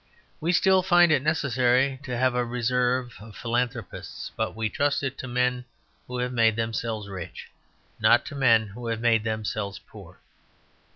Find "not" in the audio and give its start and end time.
7.99-8.25